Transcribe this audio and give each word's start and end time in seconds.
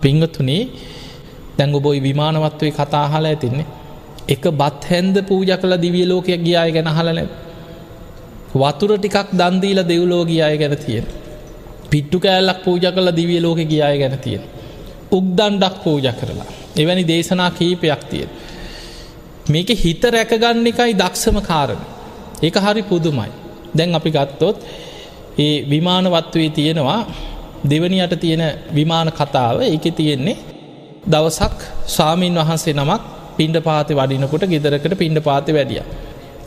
පිංගතුනේ 0.00 0.62
දැංග 1.58 1.74
බොයි 1.80 2.00
විමානවත්වේ 2.00 2.72
කතාහල 2.72 3.24
ඇතින්නේ. 3.24 3.66
එක 4.28 4.44
බත් 4.60 4.82
හැන්ද 4.90 5.16
පූජ 5.28 5.50
කළ 5.56 5.74
දිවිය 5.84 6.06
ලෝකයක් 6.06 6.42
ගියාය 6.46 6.70
ගැන 6.72 6.88
හලන 6.88 7.20
වතුර 8.54 8.90
ටිකක් 8.96 9.28
දන්දීල 9.32 9.80
දෙව්ලෝ 9.84 10.22
ගියාය 10.24 10.56
ගැන 10.58 10.76
තියෙන. 10.76 11.06
පිට්ටු 11.90 12.18
කෑල්ලක් 12.20 12.58
පූජ 12.64 12.84
කළ 12.86 13.10
දිවිය 13.18 13.40
ලෝක 13.40 13.60
ගියාය 13.72 13.98
ගැන 13.98 14.18
තියෙන. 14.18 14.42
උක්දන්ඩක් 15.12 15.76
පූජ 15.84 16.06
කරලා. 16.20 16.48
එවැනි 16.76 17.04
දේශනා 17.04 17.50
කීපයක් 17.50 18.02
තියෙන. 18.10 18.30
මේක 19.48 19.68
හිත 19.82 20.02
රැකගන්න 20.04 20.66
එකයි 20.66 20.92
දක්ෂම 20.94 21.36
කාරණ. 21.42 21.82
ඒක 22.42 22.56
හරි 22.56 22.82
පුදුමයි. 22.82 23.30
දැන් 23.76 23.94
අපි 23.94 24.10
ගත්තොත් 24.10 24.56
ඒ 25.38 25.54
විමානවත්වේ 25.70 26.50
තියෙනවා 26.50 27.00
දෙවනියට 27.62 28.14
තියෙන 28.16 28.42
විමාන 28.70 29.08
කතාව 29.10 29.62
එක 29.62 29.84
තියෙන්නේ 29.92 30.36
දවසක් 31.04 31.58
ස්වාමීන් 31.86 32.34
වහන්සේ 32.36 32.74
නමක් 32.74 33.02
පින්ඩ 33.36 33.56
පාති 33.60 33.94
වඩිනකොට 33.94 34.44
ගෙදරකට 34.44 34.94
පින්ඩ 34.98 35.18
පාති 35.20 35.52
වැඩිය. 35.52 35.82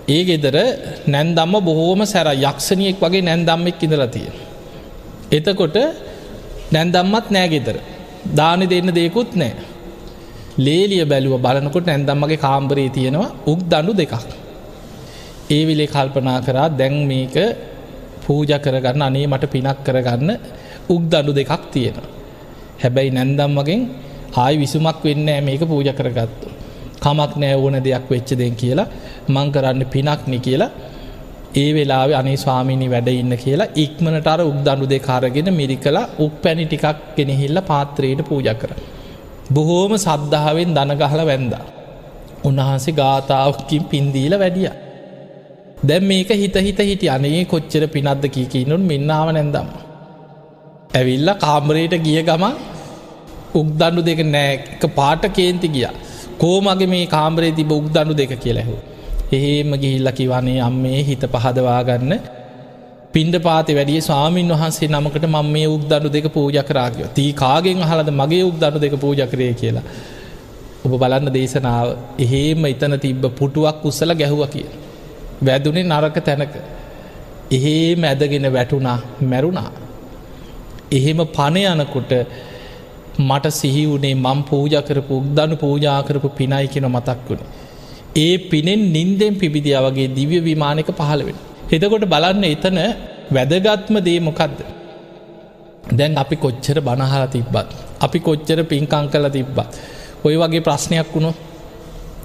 ඒ 0.07 0.23
ගෙදර 0.23 0.55
නැන්දම්ම 1.07 1.53
බොහෝම 1.61 2.01
සැර 2.05 2.27
යක්ෂණියෙක් 2.43 2.97
වගේ 2.99 3.21
නැන්දම්මෙක් 3.21 3.83
ඉඳලතිය. 3.83 4.29
එතකොට 5.31 5.77
නැන්දම්මත් 6.71 7.27
නෑ 7.31 7.47
ගෙදර. 7.47 7.77
දානි 8.31 8.65
දෙන්න 8.67 8.89
දෙකුත් 8.91 9.35
නෑ. 9.35 9.53
ලේලිය 10.57 11.05
බැලුව 11.05 11.35
බලනකොට 11.39 11.85
නැන්දම්මගේ 11.85 12.37
කාම්බරේ 12.37 12.89
තියෙනවා 12.89 13.33
උක් 13.45 13.59
දඩු 13.63 13.93
දෙකක්. 13.93 14.13
ඒ 15.49 15.63
විලේ 15.67 15.87
කල්පනා 15.87 16.39
කරා 16.41 16.67
දැන් 16.71 16.95
මේක 17.07 17.35
පූජ 18.23 18.51
කරගන්න 18.57 19.01
අනේ 19.01 19.27
මට 19.27 19.51
පිනක් 19.51 19.79
කරගන්න 19.85 20.31
උක් 20.89 21.03
දඩු 21.11 21.31
දෙකක් 21.33 21.63
තියෙන. 21.71 21.97
හැබැයි 22.83 23.11
නැන්දම් 23.11 23.53
වගෙන් 23.59 23.81
ආයි 24.35 24.57
විසුමක් 24.57 24.99
වෙන්න 25.03 25.29
මේක 25.45 25.61
පූජ 25.61 25.89
කරගත්තු. 25.91 26.47
කමක් 27.01 27.33
නෑ 27.35 27.55
ඕන 27.55 27.75
දෙයක් 27.83 28.05
වෙච්ච 28.09 28.29
දෙෙන් 28.39 28.55
කියලා 28.55 28.87
මං 29.29 29.47
කරන්න 29.51 29.85
පිනක්නි 29.85 30.39
කියලා 30.39 30.71
ඒ 31.55 31.69
වෙලා 31.75 32.03
අනේ 32.19 32.37
ස්වාමිනි 32.37 32.87
වැඩ 32.93 33.09
ඉන්න 33.13 33.33
කියලා 33.43 33.71
ඉක්මනට 33.75 34.27
අර 34.33 34.41
උක් 34.41 34.59
දඩු 34.67 34.85
දෙකාරගෙන 34.93 35.49
මිරි 35.59 35.77
කලා 35.77 36.05
උක් 36.19 36.35
පැණි 36.43 36.65
ටිකක් 36.65 36.99
ගෙනහිල්ල 37.17 37.59
පාත්‍රයට 37.69 38.21
පූජ 38.29 38.49
කර. 38.61 38.71
බොහෝම 39.55 39.93
සද්ධාවෙන් 39.97 40.71
දනගහල 40.77 41.21
වැන්ද. 41.29 41.53
උන්වහන්සේ 42.43 42.97
ගාථාවකින් 42.99 43.83
පින්දීල 43.91 44.35
වැඩිය. 44.39 44.71
දැම් 45.83 46.03
මේක 46.03 46.29
හිත 46.33 46.55
හිත 46.67 46.79
හිට 46.81 47.03
අනේ 47.09 47.45
කොච්චර 47.45 47.83
පිනද්ද 47.87 48.25
කීකීනුන් 48.35 48.83
මෙන්නාව 48.91 49.29
නැදම්. 49.31 49.69
ඇවිල්ල 50.93 51.29
කාමරයට 51.37 51.95
ගිය 51.99 52.21
ගම 52.21 52.43
උක්දන්නු 53.53 54.01
දෙක 54.01 54.19
නෑක 54.27 54.83
පාට 54.91 55.23
කේන්ති 55.31 55.67
ගිය. 55.67 55.87
කෝමගේ 56.37 56.87
මේ 56.87 57.05
කාමරේ 57.07 57.51
තිබ 57.51 57.71
උක්දන්නු 57.71 58.13
දෙක 58.13 58.33
කියලැහු. 58.37 58.75
එහෙම 59.31 59.73
ගිහිල්ල 59.75 60.09
කිවනේ 60.11 60.61
අම් 60.61 60.75
මේ 60.77 61.01
හිත 61.03 61.23
පහදවාගන්න 61.27 62.13
පින්ඩ 63.13 63.35
පාති 63.39 63.75
වැඩිය 63.75 64.01
ස්වාමීන් 64.01 64.53
වහන්සේ 64.53 64.89
නමකට 64.89 65.25
මම 65.25 65.51
මේ 65.51 65.67
උක්දන්නු 65.67 66.09
දෙක 66.09 66.27
පූජ 66.29 66.57
කරාගය 66.61 67.03
තිී 67.15 67.33
කාගෙන් 67.33 67.83
හලද 67.83 68.09
මගේ 68.11 68.43
උක්දන්නු 68.43 68.79
දෙක 68.79 68.95
පූජ 68.97 69.21
කරය 69.27 69.53
කියලා. 69.55 69.85
ඔබ 70.85 70.93
බලන්න 70.93 71.33
දේශනාව 71.33 71.87
එහෙම 72.19 72.65
ඉතන 72.65 72.95
තිබ්බ 72.99 73.23
පුටුවක් 73.39 73.85
උස්සල 73.85 74.13
ගැහුව 74.15 74.43
කිය. 74.47 74.67
වැදුනේ 75.41 75.85
නරක 75.85 76.17
තැනක. 76.21 76.53
එහෙ 77.51 77.73
මැදගෙන 77.95 78.53
වැටුණා 78.53 78.99
මැරුණා 79.23 79.71
එහෙම 80.97 81.19
පණ 81.35 81.81
යනකොට 81.81 82.13
මට 83.19 83.45
සිහි 83.51 83.83
වුණේ 83.85 84.15
මං 84.15 84.39
පූජ 84.43 84.75
කරපු 84.87 85.13
උක්දනු 85.21 85.55
පූජා 85.55 85.99
කරපු 86.01 86.29
පිනයි 86.39 86.67
කෙන 86.67 86.85
මතක් 86.87 87.19
වුණ. 87.29 87.41
ඒ 88.15 88.35
පිනෙන් 88.49 88.81
නින්දෙන් 88.93 89.33
පිබිදිය 89.41 89.77
වගේ 89.77 90.07
දිව්‍ය 90.17 90.39
විමානක 90.41 90.89
පහළවෙන. 90.91 91.37
හෙතකොට 91.71 92.05
බලන්න 92.05 92.45
එතන 92.45 92.79
වැදගත්ම 93.31 93.95
දේ 94.07 94.19
මොකක්ද. 94.19 94.59
දැන් 95.91 96.17
අපි 96.17 96.35
කොච්චර 96.35 96.77
බණහලා 96.79 97.27
තිබ්බත්. 97.27 97.69
අපි 98.01 98.19
කොච්චර 98.19 98.59
පින්කං 98.63 99.05
කල 99.13 99.27
තිබ්බත්. 99.29 99.67
ඔය 100.25 100.35
වගේ 100.35 100.65
ප්‍රශ්නයක් 100.67 101.09
වුණු 101.15 101.31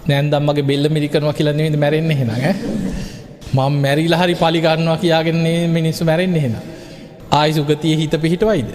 නෑන්දම්මගේ 0.08 0.68
බෙල්ල 0.70 0.86
මිරිකනවා 0.88 1.36
කියලන්නේද 1.38 1.76
මැරෙන්න්න 1.76 2.12
හෙන 2.12 2.30
මං 3.56 3.72
මැරිල 3.84 4.14
හරි 4.14 4.34
පලිගන්නවා 4.34 4.98
කියාගෙන්නේ 5.02 5.60
මිනිස්සු 5.68 6.02
මැරෙන්න්න 6.04 6.40
හෙනා. 6.44 6.64
ආයි 7.32 7.52
සුගතිය 7.52 7.96
හිත 7.96 8.14
පිහිටවයිද. 8.22 8.70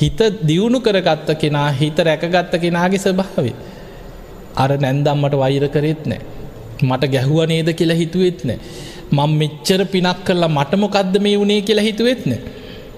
හිත 0.00 0.20
දියුණු 0.48 0.78
කරගත්ත 0.80 1.30
කෙනා 1.40 1.70
හිත 1.80 1.98
රැකගත්ත 1.98 2.54
කෙනාගේ 2.62 2.98
ස්භාවේ. 2.98 3.54
අර 4.56 4.70
නැන්දම්මට 4.84 5.34
වෛර 5.42 5.68
කරෙත් 5.68 6.06
නෑ. 6.06 6.20
මට 6.82 7.10
ගැහුව 7.14 7.40
නේද 7.46 7.70
කියලා 7.78 8.00
හිතුවෙත් 8.02 8.40
නෑ. 8.44 8.58
මං 9.12 9.30
මෙච්චර 9.40 9.80
පිනක් 9.92 10.24
කරලා 10.26 10.48
මටමොකක්ද 10.48 11.14
මේ 11.26 11.36
වුණේ 11.38 11.60
කියලා 11.62 11.86
හිතුවෙත් 11.88 12.26
නෑ. 12.26 12.40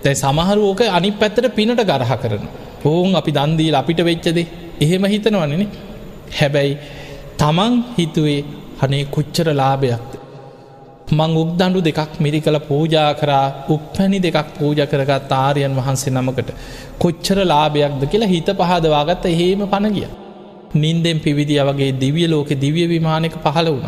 තැයි 0.03 0.21
සමහරු 0.23 0.63
ඕක 0.71 0.83
අනි 0.99 1.11
පැත්තට 1.21 1.55
පිනට 1.59 1.83
ගරහ 1.91 2.13
කරන. 2.23 2.45
ඕන් 2.85 3.15
අපි 3.21 3.33
දන්දීල 3.39 3.77
අපිට 3.83 4.01
වෙච්චදේ 4.11 4.47
එහෙම 4.81 5.05
හිතනවනන. 5.05 5.65
හැබැයි 6.41 6.79
තමන් 7.39 7.75
හිතුවේ 7.99 8.41
හනේ 8.83 9.05
කොච්චර 9.17 9.49
ලාභයක්ද. 9.61 10.20
මං 11.13 11.33
උක්දඩු 11.37 11.81
දෙකක් 11.81 12.13
මිරි 12.21 12.41
කළ 12.41 12.59
පූජා 12.59 13.13
කරා 13.13 13.47
උපැණි 13.69 14.19
දෙකක් 14.19 14.49
පූජ 14.59 14.81
කරගත් 14.87 15.33
ආරයන් 15.33 15.73
වහන්සේ 15.75 16.13
නමකට 16.13 16.51
කොච්චර 16.99 17.39
ලාභයක්ද 17.45 18.03
කියලා 18.13 18.29
හිත 18.29 18.51
පහදවාගත්ත 18.61 19.25
එහෙම 19.27 19.63
පණගිය. 19.73 20.09
නින්දෙන් 20.75 21.19
පිවිදිිය 21.19 21.63
වගේ 21.69 21.93
දිවිය 21.93 22.27
ලෝක 22.27 22.51
දිවිය 22.65 22.87
විමානක 22.87 23.35
පහළ 23.45 23.69
වුණ 23.69 23.79